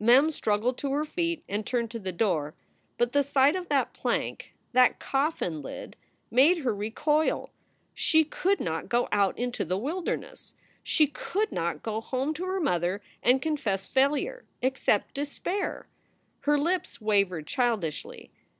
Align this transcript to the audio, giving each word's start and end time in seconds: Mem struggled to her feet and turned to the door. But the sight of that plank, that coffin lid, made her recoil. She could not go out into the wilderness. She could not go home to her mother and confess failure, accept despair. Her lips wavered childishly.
Mem 0.00 0.32
struggled 0.32 0.76
to 0.78 0.90
her 0.90 1.04
feet 1.04 1.44
and 1.48 1.64
turned 1.64 1.92
to 1.92 2.00
the 2.00 2.10
door. 2.10 2.54
But 2.98 3.12
the 3.12 3.22
sight 3.22 3.54
of 3.54 3.68
that 3.68 3.92
plank, 3.92 4.52
that 4.72 4.98
coffin 4.98 5.62
lid, 5.62 5.94
made 6.28 6.58
her 6.64 6.74
recoil. 6.74 7.50
She 7.94 8.24
could 8.24 8.58
not 8.58 8.88
go 8.88 9.06
out 9.12 9.38
into 9.38 9.64
the 9.64 9.78
wilderness. 9.78 10.56
She 10.82 11.06
could 11.06 11.52
not 11.52 11.84
go 11.84 12.00
home 12.00 12.34
to 12.34 12.44
her 12.46 12.58
mother 12.58 13.00
and 13.22 13.40
confess 13.40 13.86
failure, 13.86 14.44
accept 14.60 15.14
despair. 15.14 15.86
Her 16.40 16.58
lips 16.58 17.00
wavered 17.00 17.46
childishly. 17.46 18.32